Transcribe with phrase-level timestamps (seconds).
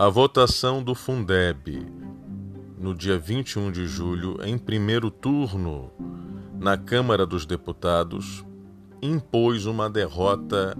[0.00, 1.84] A votação do Fundeb
[2.78, 5.90] no dia 21 de julho, em primeiro turno
[6.56, 8.44] na Câmara dos Deputados,
[9.02, 10.78] impôs uma derrota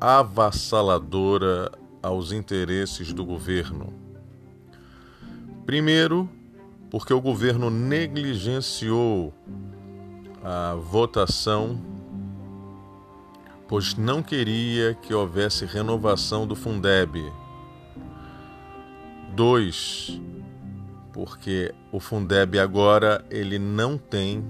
[0.00, 1.70] avassaladora
[2.02, 3.92] aos interesses do governo.
[5.64, 6.28] Primeiro,
[6.90, 9.32] porque o governo negligenciou
[10.42, 11.80] a votação,
[13.68, 17.24] pois não queria que houvesse renovação do Fundeb.
[19.38, 20.20] Dois,
[21.12, 24.44] porque o Fundeb agora ele não tem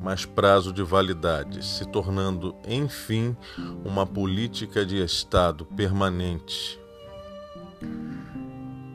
[0.00, 3.36] mais prazo de validade, se tornando, enfim,
[3.84, 6.78] uma política de Estado permanente.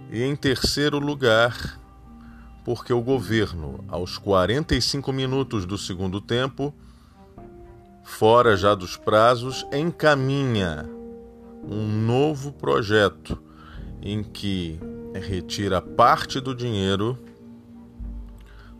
[0.09, 1.77] E em terceiro lugar,
[2.63, 6.73] porque o governo, aos 45 minutos do segundo tempo,
[8.01, 10.89] fora já dos prazos, encaminha
[11.69, 13.37] um novo projeto
[14.01, 14.79] em que
[15.19, 17.17] retira parte do dinheiro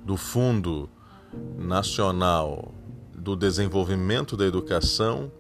[0.04, 0.90] do Fundo
[1.58, 2.74] Nacional
[3.16, 5.32] do Desenvolvimento da Educação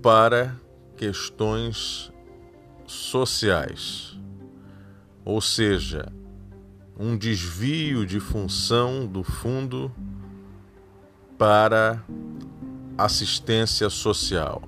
[0.00, 0.56] para
[0.96, 2.12] questões
[2.86, 4.18] sociais.
[5.24, 6.12] Ou seja,
[6.98, 9.92] um desvio de função do fundo
[11.36, 12.04] para
[12.96, 14.62] assistência social.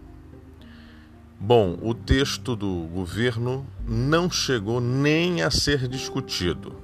[1.47, 6.75] Bom, o texto do governo não chegou nem a ser discutido.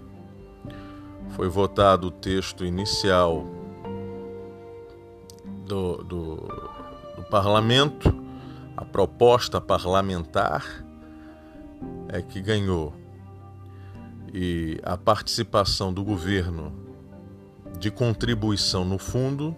[1.31, 3.47] Foi votado o texto inicial
[5.65, 6.37] do, do,
[7.17, 8.15] do parlamento,
[8.77, 10.85] a proposta parlamentar
[12.09, 12.93] é que ganhou
[14.31, 16.71] e a participação do governo
[17.79, 19.57] de contribuição no fundo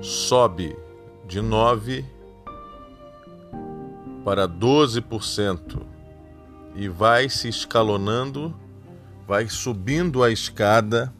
[0.00, 0.78] sobe
[1.26, 2.17] de 9
[4.24, 5.80] para 12%
[6.74, 8.54] e vai se escalonando,
[9.26, 11.12] vai subindo a escada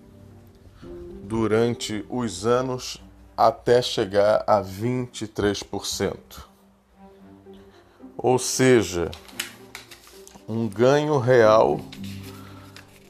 [1.25, 3.03] durante os anos
[3.37, 6.17] até chegar a 23%.
[8.17, 9.11] Ou seja,
[10.49, 11.81] um ganho real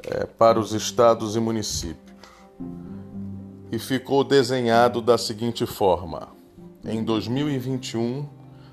[0.03, 1.99] é, para os estados e municípios.
[3.71, 6.29] E ficou desenhado da seguinte forma:
[6.85, 8.29] em 2021,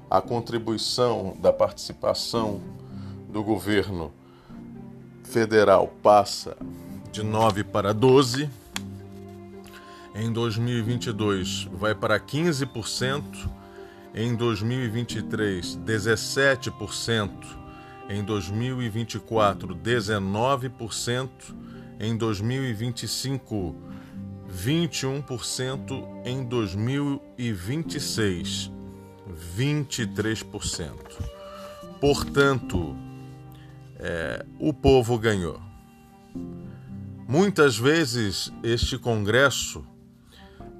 [0.10, 2.62] a contribuição da participação
[3.30, 4.12] do governo
[5.24, 6.56] federal passa
[7.12, 8.50] de 9 para 12.
[10.14, 13.50] Em 2022 vai para 15%,
[14.14, 17.66] em 2023 17%
[18.10, 21.30] em 2024 19%,
[22.00, 23.76] em 2025
[24.50, 28.72] 21%, em 2026
[29.36, 30.92] 23%.
[32.00, 32.96] Portanto,
[33.98, 35.60] é, o povo ganhou.
[37.28, 39.86] Muitas vezes este Congresso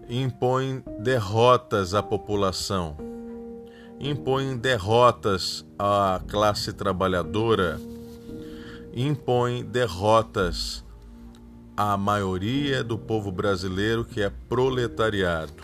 [0.08, 2.96] impõe derrotas à população
[4.00, 7.80] impõe derrotas à classe trabalhadora,
[8.94, 10.84] impõe derrotas
[11.76, 15.64] à maioria do povo brasileiro que é proletariado.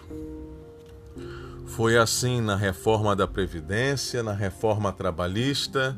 [1.72, 5.98] Foi assim na reforma da Previdência, na reforma trabalhista,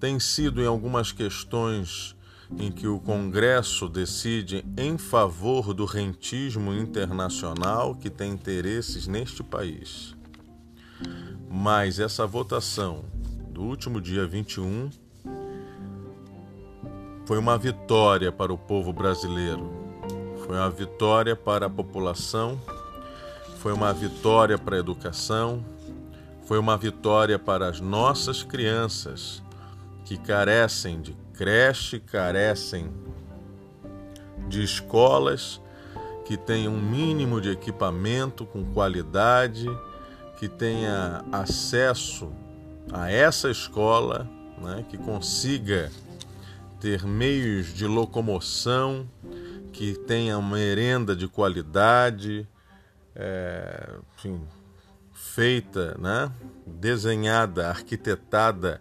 [0.00, 2.16] tem sido em algumas questões
[2.58, 10.16] em que o Congresso decide em favor do rentismo internacional que tem interesses neste país.
[11.48, 13.04] Mas essa votação
[13.50, 14.90] do último dia 21
[17.24, 19.70] foi uma vitória para o povo brasileiro,
[20.44, 22.60] foi uma vitória para a população,
[23.58, 25.64] foi uma vitória para a educação,
[26.46, 29.42] foi uma vitória para as nossas crianças
[30.04, 32.90] que carecem de creche, carecem
[34.48, 35.60] de escolas
[36.24, 39.66] que tenham um mínimo de equipamento com qualidade
[40.38, 42.30] que tenha acesso
[42.92, 44.28] a essa escola,
[44.58, 45.90] né, que consiga
[46.80, 49.08] ter meios de locomoção,
[49.72, 52.46] que tenha uma merenda de qualidade,
[53.14, 54.40] é, enfim,
[55.12, 56.30] feita, né,
[56.66, 58.80] desenhada, arquitetada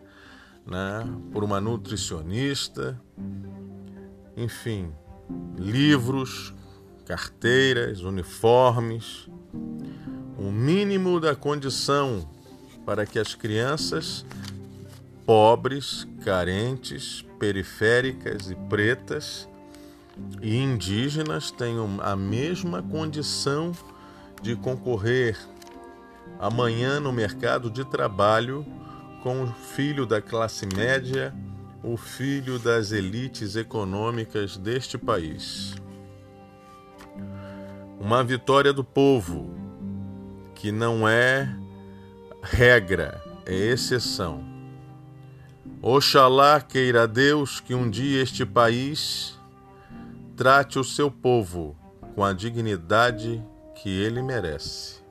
[0.65, 3.00] né, por uma nutricionista,
[4.35, 4.91] enfim,
[5.57, 6.53] livros,
[7.06, 9.27] carteiras, uniformes,
[10.38, 12.30] um mínimo da condição
[12.85, 14.25] para que as crianças
[15.25, 19.47] pobres, carentes, periféricas e pretas
[20.41, 23.73] e indígenas tenham a mesma condição
[24.41, 25.37] de concorrer
[26.39, 28.65] amanhã no mercado de trabalho
[29.23, 31.33] com o filho da classe média
[31.83, 35.75] o filho das elites econômicas deste país.
[37.99, 39.49] Uma vitória do povo,
[40.53, 41.49] que não é
[42.41, 44.43] regra, é exceção.
[45.81, 49.39] Oxalá queira Deus que um dia este país
[50.35, 51.75] trate o seu povo
[52.15, 53.43] com a dignidade
[53.81, 55.06] que ele merece.